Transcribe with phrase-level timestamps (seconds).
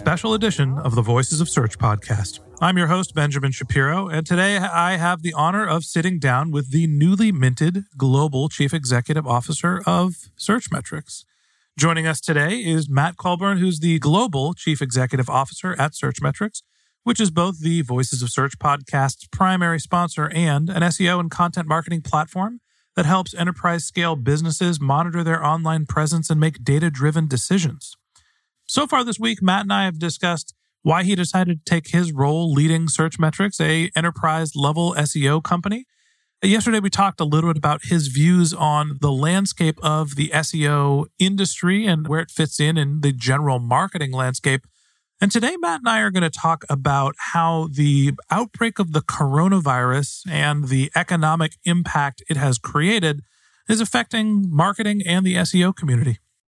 [0.00, 2.40] special edition of the Voices of Search podcast.
[2.58, 6.70] I'm your host, Benjamin Shapiro, and today I have the honor of sitting down with
[6.70, 11.26] the newly minted Global Chief Executive Officer of Searchmetrics.
[11.78, 16.62] Joining us today is Matt Colebourne, who's the Global Chief Executive Officer at Searchmetrics,
[17.04, 21.68] which is both the Voices of Search podcast's primary sponsor and an SEO and content
[21.68, 22.62] marketing platform
[22.96, 27.98] that helps enterprise scale businesses monitor their online presence and make data driven decisions.
[28.70, 32.12] So far this week, Matt and I have discussed why he decided to take his
[32.12, 35.86] role leading Searchmetrics, a enterprise level SEO company.
[36.40, 41.06] Yesterday, we talked a little bit about his views on the landscape of the SEO
[41.18, 44.68] industry and where it fits in in the general marketing landscape.
[45.20, 49.02] And today, Matt and I are going to talk about how the outbreak of the
[49.02, 53.22] coronavirus and the economic impact it has created
[53.68, 56.20] is affecting marketing and the SEO community.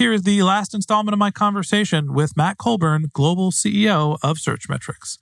[0.00, 5.18] here is the last installment of my conversation with Matt Colebourne, Global CEO of Searchmetrics.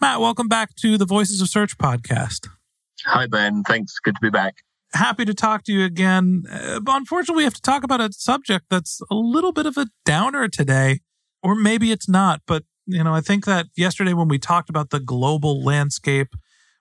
[0.00, 2.48] Matt, welcome back to the Voices of Search podcast.
[3.04, 3.62] Hi, Ben.
[3.62, 3.98] Thanks.
[3.98, 4.54] Good to be back.
[4.94, 6.44] Happy to talk to you again.
[6.50, 9.76] Uh, but unfortunately, we have to talk about a subject that's a little bit of
[9.76, 11.00] a downer today,
[11.42, 12.40] or maybe it's not.
[12.46, 16.28] But, you know, I think that yesterday when we talked about the global landscape,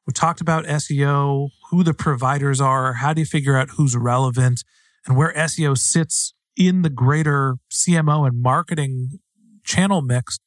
[0.07, 4.63] we talked about SEO, who the providers are, how do you figure out who's relevant,
[5.05, 9.19] and where SEO sits in the greater CMO and marketing
[9.63, 10.39] channel mix.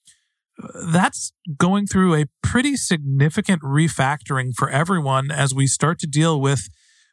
[0.87, 6.69] That's going through a pretty significant refactoring for everyone as we start to deal with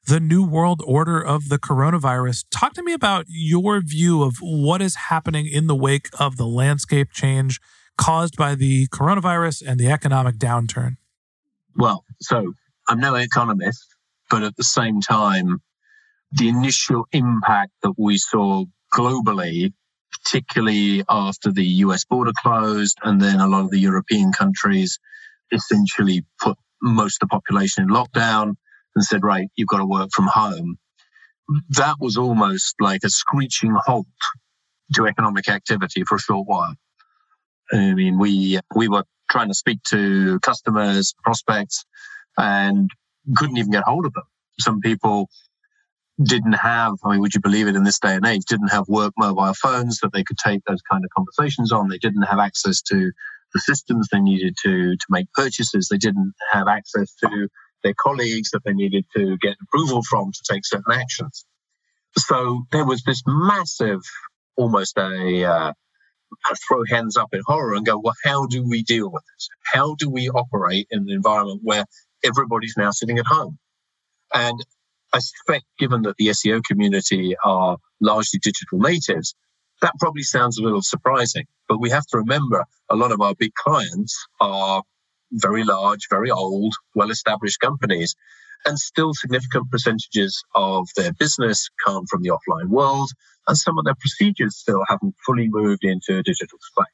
[0.08, 2.46] the new world order of the coronavirus.
[2.52, 6.48] Talk to me about your view of what is happening in the wake of the
[6.48, 7.60] landscape change
[7.98, 10.98] caused by the coronavirus and the economic downturn.
[11.76, 12.54] Well, so
[12.88, 13.96] I'm no economist,
[14.30, 15.62] but at the same time,
[16.32, 19.74] the initial impact that we saw globally,
[20.12, 25.00] particularly after the US border closed and then a lot of the European countries
[25.52, 28.56] essentially put most of the population in lockdown
[28.96, 30.78] and said, right, you've got to work from home.
[31.70, 34.08] That was almost like a screeching halt
[34.94, 36.76] to economic activity for a short while.
[37.72, 41.86] I mean, we, we were trying to speak to customers, prospects,
[42.38, 42.90] and
[43.36, 44.24] couldn't even get hold of them.
[44.60, 45.30] Some people
[46.24, 48.88] didn't have, I mean, would you believe it in this day and age, didn't have
[48.88, 51.90] work mobile phones that they could take those kind of conversations on.
[51.90, 53.12] They didn't have access to
[53.54, 55.88] the systems they needed to, to make purchases.
[55.90, 57.48] They didn't have access to
[57.84, 61.46] their colleagues that they needed to get approval from to take certain actions.
[62.18, 64.02] So there was this massive,
[64.58, 65.74] almost a, uh,
[66.68, 69.50] throw hands up in horror and go, well, how do we deal with this?
[69.74, 71.86] How do we operate in an environment where
[72.24, 73.58] everybody's now sitting at home?
[74.34, 74.60] And
[75.14, 79.36] I suspect, given that the SEO community are largely digital natives,
[79.82, 81.46] that probably sounds a little surprising.
[81.68, 84.84] But we have to remember a lot of our big clients are
[85.32, 88.16] very large, very old, well established companies.
[88.66, 93.10] And still significant percentages of their business come from the offline world.
[93.48, 96.86] And some of their procedures still haven't fully moved into a digital space.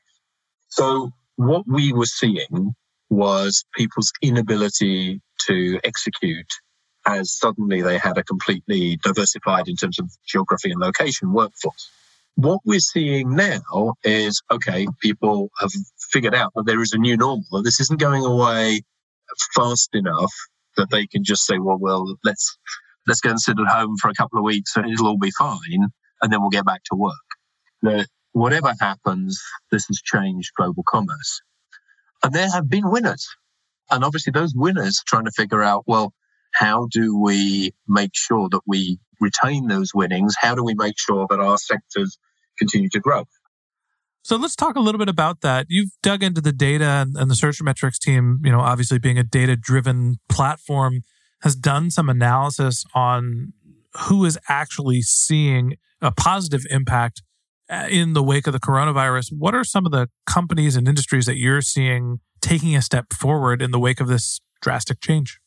[0.70, 2.74] So what we were seeing
[3.10, 6.48] was people's inability to execute
[7.08, 11.90] as suddenly they had a completely diversified in terms of geography and location workforce.
[12.36, 15.72] What we're seeing now is okay, people have
[16.12, 18.82] figured out that there is a new normal, that this isn't going away
[19.56, 20.34] fast enough
[20.76, 22.58] that they can just say, well, well, let's
[23.08, 25.32] let's go and sit at home for a couple of weeks and it'll all be
[25.32, 25.88] fine,
[26.22, 27.14] and then we'll get back to work.
[27.82, 31.42] That whatever happens, this has changed global commerce.
[32.24, 33.28] And there have been winners.
[33.90, 36.14] And obviously those winners trying to figure out, well,
[36.58, 40.36] how do we make sure that we retain those winnings?
[40.40, 42.18] How do we make sure that our sectors
[42.58, 43.26] continue to grow?
[44.24, 45.68] So let's talk a little bit about that.
[45.70, 49.24] You've dug into the data and, and the Searchmetrics team, you know, obviously being a
[49.24, 51.04] data driven platform,
[51.44, 53.54] has done some analysis on
[54.08, 57.22] who is actually seeing a positive impact
[57.70, 59.28] uh, in the wake of the coronavirus.
[59.32, 63.62] What are some of the companies and industries that you're seeing taking a step forward
[63.62, 65.40] in the wake of this drastic change?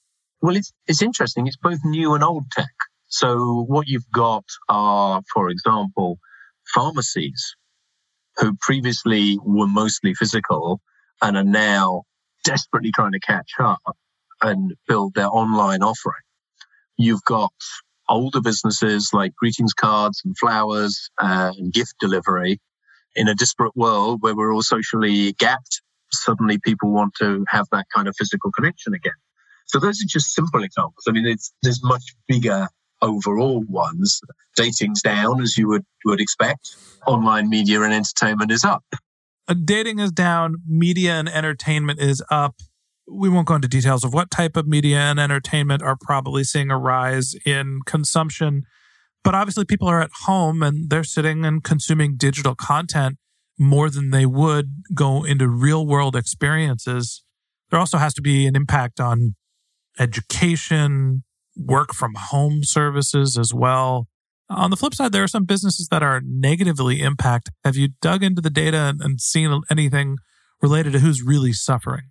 [0.42, 1.46] Well, it's, it's interesting.
[1.46, 2.66] It's both new and old tech.
[3.08, 6.18] So what you've got are, for example,
[6.74, 7.56] pharmacies
[8.36, 10.80] who previously were mostly physical
[11.20, 12.04] and are now
[12.44, 13.80] desperately trying to catch up
[14.42, 16.22] and build their online offering.
[16.96, 17.52] You've got
[18.08, 22.58] older businesses like greetings cards and flowers and gift delivery
[23.14, 25.82] in a disparate world where we're all socially gapped.
[26.12, 29.12] Suddenly people want to have that kind of physical connection again.
[29.70, 31.04] So those are just simple examples.
[31.08, 32.68] I mean, there's much bigger
[33.02, 34.20] overall ones.
[34.56, 36.76] Dating's down, as you would, would expect.
[37.06, 38.84] Online media and entertainment is up.
[39.48, 40.56] Uh, dating is down.
[40.66, 42.56] Media and entertainment is up.
[43.08, 46.70] We won't go into details of what type of media and entertainment are probably seeing
[46.70, 48.62] a rise in consumption.
[49.22, 53.18] But obviously, people are at home and they're sitting and consuming digital content
[53.58, 57.22] more than they would go into real world experiences.
[57.70, 59.34] There also has to be an impact on
[60.00, 61.22] education,
[61.56, 64.08] work from home services as well.
[64.48, 67.54] On the flip side, there are some businesses that are negatively impacted.
[67.64, 70.16] Have you dug into the data and seen anything
[70.60, 72.10] related to who's really suffering?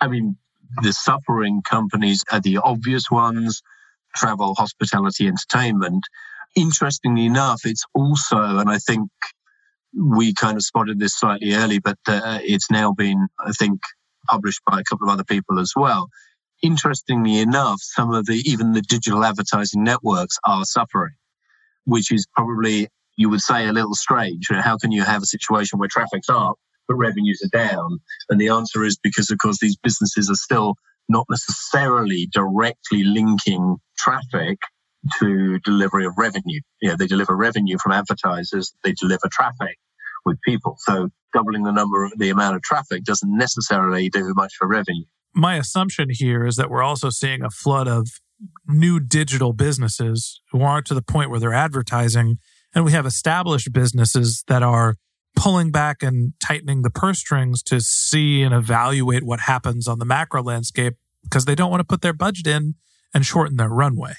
[0.00, 0.36] I mean,
[0.82, 3.60] the suffering companies are the obvious ones
[4.14, 6.04] travel, hospitality, entertainment.
[6.54, 9.10] Interestingly enough, it's also, and I think
[9.92, 13.80] we kind of spotted this slightly early, but uh, it's now been, I think,
[14.28, 16.08] published by a couple of other people as well
[16.64, 21.12] interestingly enough, some of the, even the digital advertising networks are suffering,
[21.84, 24.48] which is probably, you would say, a little strange.
[24.50, 26.56] How can you have a situation where traffic's up,
[26.88, 28.00] but revenues are down?
[28.30, 30.74] And the answer is because, of course, these businesses are still
[31.06, 34.58] not necessarily directly linking traffic
[35.18, 36.60] to delivery of revenue.
[36.80, 39.76] You know, they deliver revenue from advertisers, they deliver traffic
[40.24, 40.76] with people.
[40.78, 45.56] So doubling the number, the amount of traffic doesn't necessarily do much for revenue my
[45.56, 48.08] assumption here is that we're also seeing a flood of
[48.66, 52.38] new digital businesses who aren't to the point where they're advertising.
[52.74, 54.96] And we have established businesses that are
[55.36, 60.04] pulling back and tightening the purse strings to see and evaluate what happens on the
[60.04, 62.74] macro landscape because they don't want to put their budget in
[63.12, 64.14] and shorten their runway.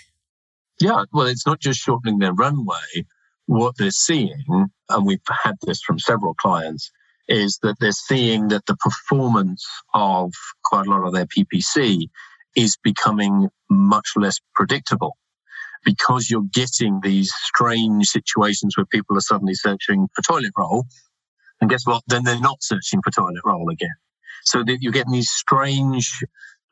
[0.79, 3.05] Yeah, well, it's not just shortening their runway.
[3.45, 4.43] What they're seeing,
[4.89, 6.91] and we've had this from several clients,
[7.27, 10.31] is that they're seeing that the performance of
[10.63, 12.09] quite a lot of their PPC
[12.55, 15.17] is becoming much less predictable
[15.83, 20.85] because you're getting these strange situations where people are suddenly searching for toilet roll.
[21.61, 22.03] And guess what?
[22.07, 23.95] Then they're not searching for toilet roll again.
[24.43, 26.23] So that you're getting these strange,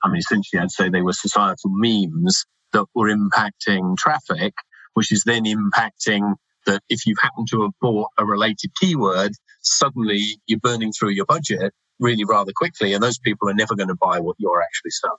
[0.03, 4.53] I mean, essentially, I'd say they were societal memes that were impacting traffic,
[4.93, 10.39] which is then impacting that if you happen to have bought a related keyword, suddenly
[10.45, 13.95] you're burning through your budget really rather quickly, and those people are never going to
[13.95, 15.17] buy what you're actually selling.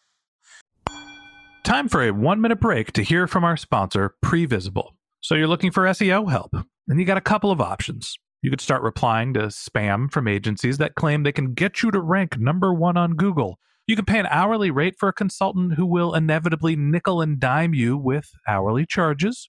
[1.64, 4.90] Time for a one minute break to hear from our sponsor, Previsible.
[5.20, 6.54] So you're looking for SEO help,
[6.88, 8.14] and you got a couple of options.
[8.42, 12.00] You could start replying to spam from agencies that claim they can get you to
[12.00, 13.58] rank number one on Google.
[13.86, 17.72] You can pay an hourly rate for a consultant who will inevitably nickel and dime
[17.72, 19.48] you with hourly charges.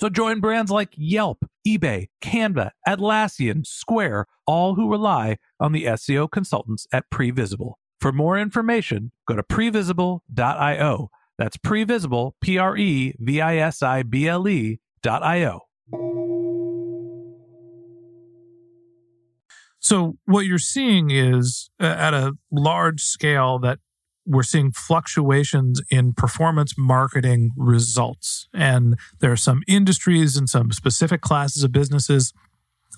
[0.00, 6.30] So join brands like Yelp, eBay, Canva, Atlassian, Square, all who rely on the SEO
[6.30, 7.74] consultants at Previsible.
[8.00, 14.02] For more information, go to previsible.io that's previsible, P R E V I S I
[14.02, 15.60] B L E dot I O.
[19.80, 23.80] So, what you're seeing is uh, at a large scale that
[24.26, 28.48] we're seeing fluctuations in performance marketing results.
[28.52, 32.32] And there are some industries and some specific classes of businesses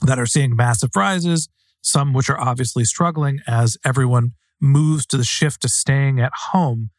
[0.03, 1.49] that are seeing massive rises,
[1.81, 6.91] some which are obviously struggling as everyone moves to the shift to staying at home.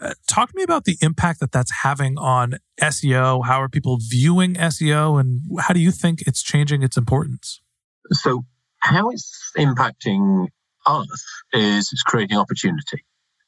[0.00, 3.46] Uh, talk to me about the impact that that's having on SEO.
[3.46, 7.60] How are people viewing SEO, and how do you think it's changing its importance?
[8.10, 8.44] So,
[8.78, 10.48] how it's impacting
[10.86, 13.04] us is it's creating opportunity.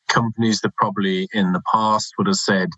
[0.09, 2.71] Companies that probably in the past would have said,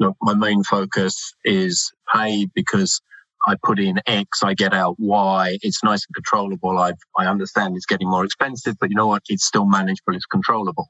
[0.00, 3.00] "Look, my main focus is pay because
[3.46, 5.58] I put in X, I get out Y.
[5.62, 6.78] It's nice and controllable.
[6.78, 9.22] I I understand it's getting more expensive, but you know what?
[9.28, 10.16] It's still manageable.
[10.16, 10.86] It's controllable."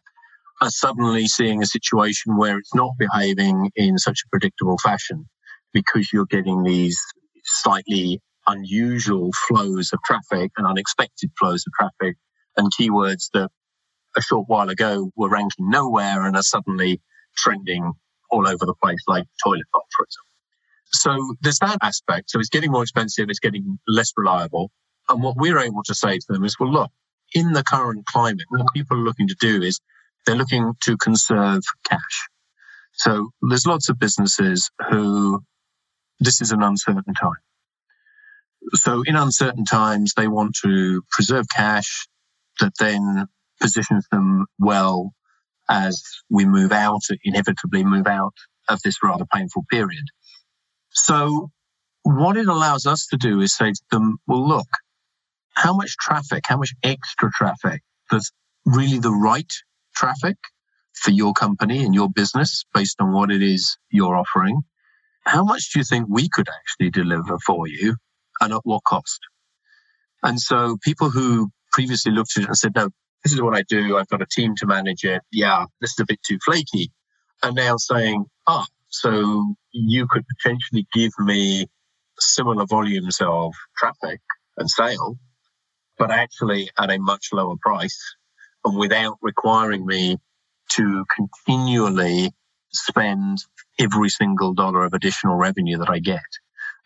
[0.63, 5.29] are suddenly seeing a situation where it's not behaving in such a predictable fashion
[5.75, 6.99] because you're getting these
[7.45, 12.17] slightly unusual flows of traffic and unexpected flows of traffic
[12.57, 13.51] and keywords that
[14.17, 17.01] a short while ago were ranking nowhere and are suddenly
[17.37, 17.93] trending
[18.31, 20.29] all over the place, like toilet box, for example.
[20.93, 22.31] So there's that aspect.
[22.31, 24.71] So it's getting more expensive, it's getting less reliable.
[25.09, 26.91] And what we're able to say to them is, well, look,
[27.35, 29.81] in the current climate, what people are looking to do is
[30.27, 32.29] they're looking to conserve cash.
[32.95, 35.43] So there's lots of businesses who
[36.21, 37.33] this is an uncertain time.
[38.75, 42.07] So in uncertain times, they want to preserve cash
[42.61, 43.27] that then
[43.63, 45.13] positions them well
[45.71, 48.35] as we move out, inevitably move out
[48.69, 50.05] of this rather painful period.
[50.91, 51.51] So
[52.03, 54.69] what it allows us to do is say to them, well, look,
[55.55, 58.31] how much traffic, how much extra traffic that's
[58.67, 59.51] really the right
[59.95, 60.37] traffic
[60.95, 64.63] for your company and your business based on what it is you're offering.
[65.25, 67.97] How much do you think we could actually deliver for you
[68.41, 69.21] and at what cost?
[70.23, 72.91] And so people who previously looked at it and said, no,
[73.23, 73.97] this is what I do.
[73.97, 75.23] I've got a team to manage it.
[75.31, 76.91] Yeah, this is a bit too flaky.
[77.43, 81.67] And now saying, ah, so you could potentially give me
[82.19, 84.21] similar volumes of traffic
[84.57, 85.17] and sale,
[85.99, 87.99] but actually at a much lower price
[88.65, 90.19] and without requiring me
[90.71, 92.33] to continually
[92.73, 93.39] spend
[93.79, 96.21] every single dollar of additional revenue that I get.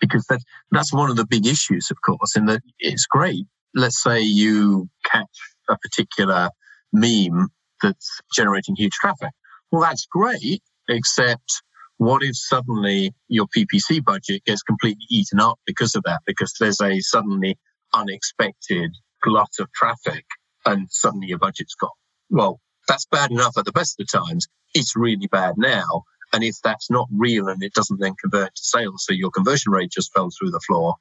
[0.00, 0.40] Because that,
[0.70, 3.46] that's one of the big issues, of course, in that it's great.
[3.74, 6.50] Let's say you catch a particular
[6.92, 7.48] meme
[7.82, 9.30] that's generating huge traffic.
[9.70, 11.62] Well, that's great, except
[11.98, 16.20] what if suddenly your PPC budget gets completely eaten up because of that?
[16.26, 17.58] Because there's a suddenly
[17.92, 18.92] unexpected
[19.22, 20.24] glut of traffic
[20.64, 21.90] and suddenly your budget's gone.
[22.28, 24.46] Well, that's bad enough at the best of the times.
[24.74, 26.04] It's really bad now.
[26.32, 29.72] And if that's not real and it doesn't then convert to sales, so your conversion
[29.72, 30.94] rate just fell through the floor,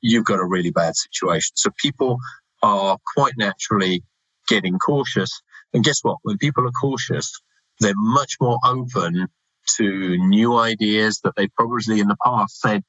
[0.00, 1.52] you've got a really bad situation.
[1.54, 2.18] So people
[2.62, 4.02] are quite naturally
[4.48, 5.42] getting cautious.
[5.72, 6.18] And guess what?
[6.22, 7.40] When people are cautious,
[7.80, 9.28] they're much more open
[9.76, 12.82] to new ideas that they probably in the past said,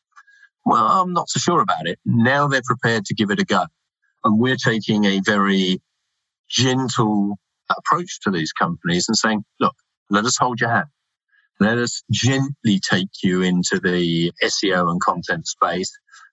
[0.65, 2.00] well, I'm not so sure about it.
[2.06, 3.65] Now they're prepared to give it a go.
[4.24, 5.82] And we're taking a very
[6.50, 7.38] gentle
[7.77, 9.75] approach to these companies and saying, look,
[10.10, 10.88] let us hold your hand.
[11.60, 15.92] Let us gently take you into the SEO and content space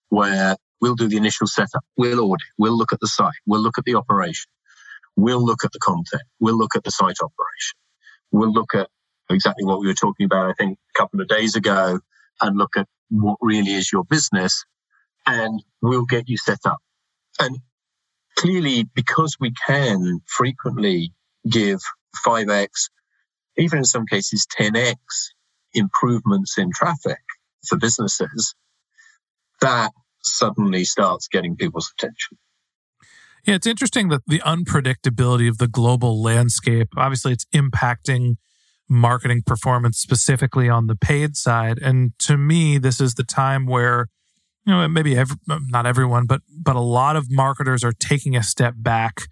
[0.09, 1.85] where we'll do the initial setup.
[1.97, 2.47] We'll audit.
[2.59, 3.35] We'll look at the site.
[3.47, 4.51] We'll look at the operation.
[5.17, 6.23] We'll look at the content.
[6.39, 7.77] We'll look at the site operation.
[8.33, 8.89] We'll look at
[9.29, 12.01] exactly what we were talking about, I think, a couple of days ago
[12.41, 14.65] and look at what really is your business
[15.27, 16.79] and we'll get you set up.
[17.39, 17.59] And
[18.39, 21.13] clearly, because we can frequently
[21.49, 21.81] give
[22.25, 22.91] 5x,
[23.57, 24.97] even in some cases 10x
[25.75, 27.19] improvements in traffic
[27.67, 28.55] for businesses,
[29.61, 32.39] that suddenly starts getting people's attention.
[33.47, 38.37] Yeah, it's interesting that the unpredictability of the global landscape, obviously, it's impacting
[38.89, 41.79] marketing performance specifically on the paid side.
[41.79, 44.09] And to me, this is the time where,
[44.67, 48.43] you know, maybe every, not everyone, but but a lot of marketers are taking a
[48.43, 49.23] step back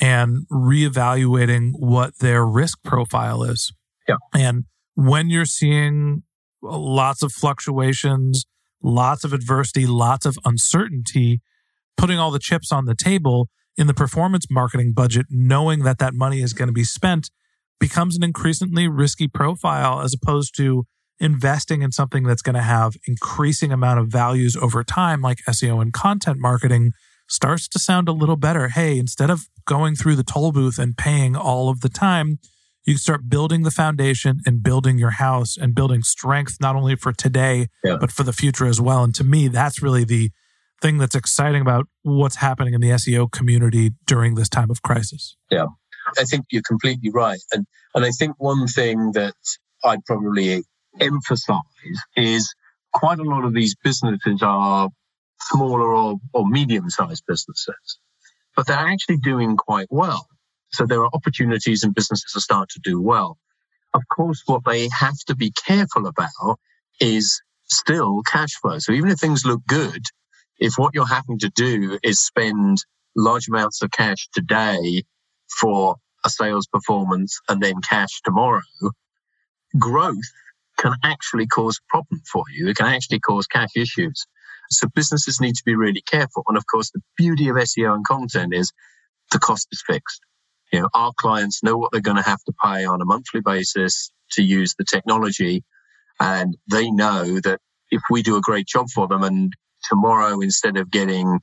[0.00, 3.72] and reevaluating what their risk profile is.
[4.06, 4.16] Yeah.
[4.32, 4.64] And
[4.94, 6.22] when you're seeing
[6.62, 8.46] lots of fluctuations,
[8.82, 11.40] lots of adversity, lots of uncertainty,
[11.96, 16.14] putting all the chips on the table in the performance marketing budget, knowing that that
[16.14, 17.30] money is going to be spent
[17.80, 20.84] becomes an increasingly risky profile as opposed to
[21.20, 25.80] investing in something that's going to have increasing amount of values over time like SEO
[25.80, 26.92] and content marketing
[27.28, 28.68] starts to sound a little better.
[28.68, 32.38] Hey, instead of going through the toll booth and paying all of the time,
[32.84, 37.12] you start building the foundation and building your house and building strength not only for
[37.12, 37.96] today Yeah.
[38.00, 39.04] but for the future as well.
[39.04, 40.30] And to me, that's really the
[40.80, 45.36] thing that's exciting about what's happening in the SEO community during this time of crisis.
[45.50, 45.66] Yeah
[46.18, 47.40] i think you're completely right.
[47.52, 49.34] And and I think one thing that
[49.84, 50.62] I'd probably
[51.00, 51.58] emphasize
[52.16, 52.54] is
[52.92, 54.88] quite a lot of these businesses are
[55.40, 57.98] smaller or, or medium sized businesses,
[58.56, 60.26] but they're actually doing quite well.
[60.70, 63.38] So there are opportunities and businesses that start to do well.
[63.94, 66.58] Of course, what they have to be careful about
[67.00, 68.78] is still cash flow.
[68.78, 70.02] So even if things look good,
[70.58, 72.78] if what you're having to do is spend
[73.16, 75.04] large amounts of cash today
[75.60, 78.60] for a sales performance and then cash tomorrow,
[79.78, 80.16] growth
[80.78, 82.68] can actually cause problem for you.
[82.68, 84.26] It can actually cause cash issues.
[84.70, 86.44] So businesses need to be really careful.
[86.48, 88.72] And of course, the beauty of SEO and content is
[89.32, 90.20] the cost is fixed.
[90.72, 93.40] You know, our clients know what they're going to have to pay on a monthly
[93.40, 95.64] basis to use the technology.
[96.20, 97.60] And they know that
[97.90, 99.52] if we do a great job for them and
[99.88, 101.40] tomorrow, instead of getting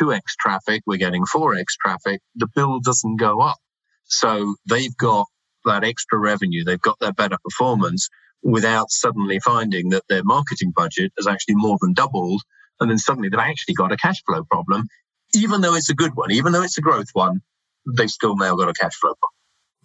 [0.00, 3.58] 2x traffic, we're getting 4x traffic, the bill doesn't go up.
[4.04, 5.26] So they've got
[5.64, 8.08] that extra revenue, they've got that better performance
[8.42, 12.42] without suddenly finding that their marketing budget has actually more than doubled.
[12.80, 14.86] And then suddenly they've actually got a cash flow problem.
[15.34, 17.40] Even though it's a good one, even though it's a growth one,
[17.86, 19.30] they've still now got a cash flow problem.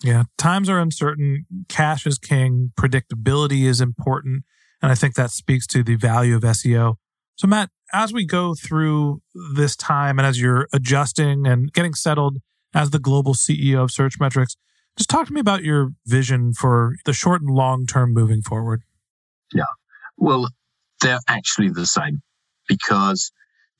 [0.04, 1.46] Yeah, times are uncertain.
[1.68, 2.72] Cash is king.
[2.80, 4.44] Predictability is important.
[4.82, 6.96] And I think that speaks to the value of SEO.
[7.36, 9.22] So, Matt, as we go through
[9.56, 12.38] this time and as you're adjusting and getting settled
[12.74, 14.56] as the global CEO of Searchmetrics,
[14.98, 18.84] just talk to me about your vision for the short and long term moving forward.
[19.54, 19.64] Yeah.
[20.18, 20.50] Well,
[21.02, 22.22] they're actually the same
[22.68, 23.32] because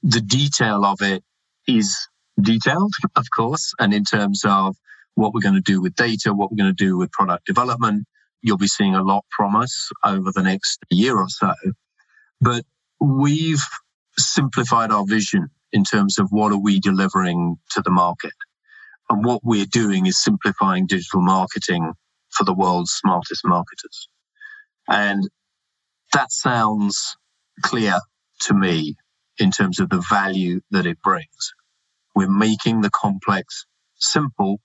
[0.02, 1.24] the detail of it
[1.68, 2.08] is
[2.44, 3.74] detailed, of course.
[3.80, 4.76] And in terms of
[5.16, 8.06] what we're going to do with data, what we're going to do with product development,
[8.42, 11.54] you'll be seeing a lot from us over the next year or so.
[12.42, 12.64] But
[13.00, 13.64] we've
[14.18, 18.34] simplified our vision in terms of what are we delivering to the market.
[19.10, 21.94] And what we're doing is simplifying digital marketing
[22.32, 24.10] for the world's smartest marketers.
[24.90, 25.30] And
[26.14, 27.18] that sounds
[27.64, 28.00] clear
[28.42, 28.96] to me
[29.40, 31.54] in terms of the value that it brings.
[32.20, 34.60] We're making the complex simple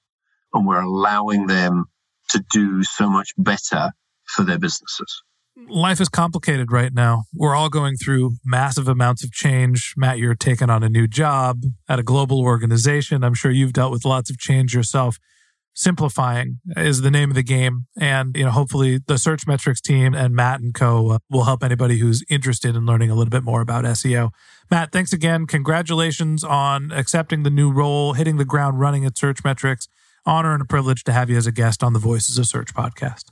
[0.53, 1.85] and we're allowing them
[2.31, 3.93] to do so much better
[4.25, 5.23] for their businesses.
[5.69, 7.27] Life is complicated right now.
[7.33, 9.95] We're all going through massive amounts of change.
[9.97, 13.23] Matt, you're taking on a new job at a global organization.
[13.23, 15.21] I'm sure you've dealt with lots of change yourself.
[15.77, 17.87] Simplifying is the name of the game.
[17.99, 21.99] And, you know, hopefully the Searchmetrics team and Matt and co uh, will help anybody
[21.99, 24.31] who's interested in learning a little bit more about SEO.
[24.71, 25.47] Matt, thanks again.
[25.47, 29.89] Congratulations on accepting the new role, hitting the ground running at Searchmetrics.
[30.25, 32.73] Honor and a privilege to have you as a guest on the Voices of Search
[32.73, 33.25] podcast.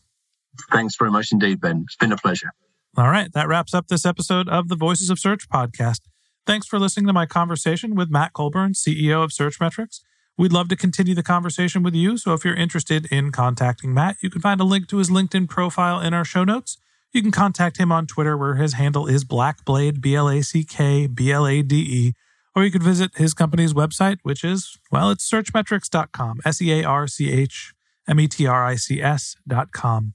[0.71, 1.85] Thanks very much indeed, Ben.
[1.87, 2.51] It's been a pleasure.
[2.97, 6.01] All right, that wraps up this episode of the Voices of Search podcast.
[6.45, 10.01] Thanks for listening to my conversation with Matt Colebourne, CEO of Searchmetrics.
[10.39, 12.17] We'd love to continue the conversation with you.
[12.17, 15.49] So if you're interested in contacting Matt, you can find a link to his LinkedIn
[15.49, 16.79] profile in our show notes.
[17.13, 20.65] You can contact him on Twitter, where his handle is Blackblade, B L A C
[20.65, 22.15] K B L A D E.
[22.55, 26.85] Or you could visit his company's website, which is, well, it's searchmetrics.com, S E A
[26.85, 27.75] R C H
[28.09, 30.15] M E T R I C S.com.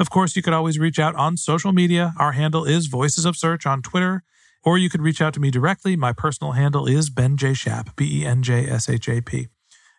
[0.00, 2.14] Of course, you could always reach out on social media.
[2.18, 4.22] Our handle is Voices of Search on Twitter,
[4.64, 5.94] or you could reach out to me directly.
[5.94, 7.52] My personal handle is Ben J.
[7.52, 9.48] Shap, B E N J S H A P.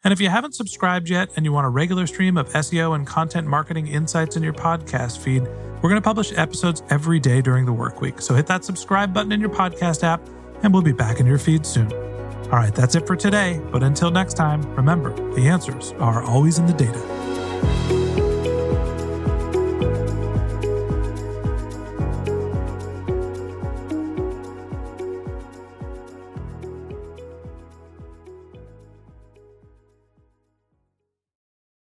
[0.03, 3.05] And if you haven't subscribed yet and you want a regular stream of SEO and
[3.05, 7.65] content marketing insights in your podcast feed, we're going to publish episodes every day during
[7.65, 8.21] the work week.
[8.21, 10.27] So hit that subscribe button in your podcast app,
[10.63, 11.93] and we'll be back in your feed soon.
[11.93, 13.61] All right, that's it for today.
[13.71, 18.00] But until next time, remember the answers are always in the data.